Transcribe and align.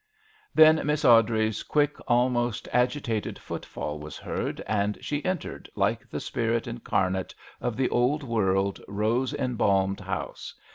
Then 0.55 0.83
Miss 0.87 1.03
Awdrey's 1.05 1.61
quick, 1.61 1.97
almost 2.07 2.67
agitated, 2.73 3.37
footfall 3.37 3.99
was 3.99 4.17
heard, 4.17 4.59
and 4.65 4.97
she 4.99 5.23
entered 5.23 5.69
like 5.75 6.09
the 6.09 6.19
spirit 6.19 6.63
incar 6.63 7.11
nate 7.11 7.35
of 7.61 7.77
the 7.77 7.87
old 7.89 8.23
world, 8.23 8.81
rose 8.87 9.35
em 9.35 9.57
balmed 9.57 9.99
house. 9.99 10.55